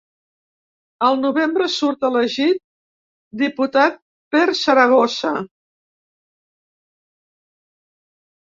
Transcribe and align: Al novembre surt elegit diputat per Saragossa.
Al 1.07 1.17
novembre 1.25 1.67
surt 1.73 2.07
elegit 2.09 2.61
diputat 3.43 4.01
per 4.37 4.43
Saragossa. 4.61 5.35